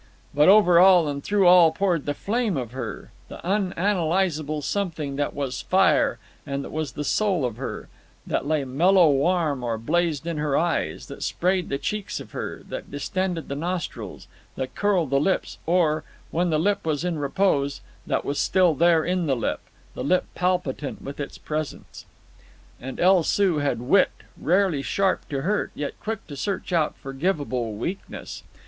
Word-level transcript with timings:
But 0.33 0.49
over 0.49 0.79
all 0.79 1.07
and 1.07 1.23
through 1.23 1.45
all 1.45 1.71
poured 1.71 2.07
the 2.07 2.15
flame 2.15 2.57
of 2.57 2.71
her—the 2.71 3.39
unanalysable 3.47 4.63
something 4.63 5.15
that 5.17 5.35
was 5.35 5.61
fire 5.61 6.17
and 6.43 6.63
that 6.63 6.71
was 6.71 6.93
the 6.93 7.03
soul 7.03 7.45
of 7.45 7.57
her, 7.57 7.87
that 8.25 8.47
lay 8.47 8.63
mellow 8.63 9.11
warm 9.11 9.63
or 9.63 9.77
blazed 9.77 10.25
in 10.25 10.37
her 10.39 10.57
eyes, 10.57 11.05
that 11.05 11.21
sprayed 11.21 11.69
the 11.69 11.77
cheeks 11.77 12.19
of 12.19 12.31
her, 12.31 12.63
that 12.67 12.89
distended 12.89 13.47
the 13.47 13.53
nostrils, 13.55 14.25
that 14.55 14.73
curled 14.73 15.11
the 15.11 15.19
lips, 15.19 15.59
or, 15.67 16.03
when 16.31 16.49
the 16.49 16.57
lip 16.57 16.83
was 16.83 17.05
in 17.05 17.19
repose, 17.19 17.81
that 18.07 18.25
was 18.25 18.39
still 18.39 18.73
there 18.73 19.05
in 19.05 19.27
the 19.27 19.35
lip, 19.35 19.59
the 19.93 20.03
lip 20.03 20.25
palpitant 20.33 21.03
with 21.03 21.19
its 21.19 21.37
presence. 21.37 22.07
And 22.79 22.99
El 22.99 23.21
Soo 23.21 23.59
had 23.59 23.81
wit—rarely 23.83 24.81
sharp 24.81 25.29
to 25.29 25.43
hurt, 25.43 25.69
yet 25.75 25.93
quick 26.01 26.25
to 26.25 26.35
search 26.35 26.73
out 26.73 26.97
forgivable 26.97 27.73
weakness. 27.73 28.41